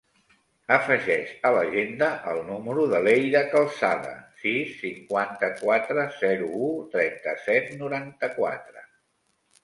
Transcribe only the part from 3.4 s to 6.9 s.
Calzada: sis, cinquanta-quatre, zero, u,